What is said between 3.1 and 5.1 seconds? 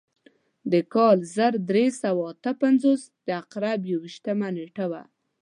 د عقرب یو ویشتمه نېټه وه.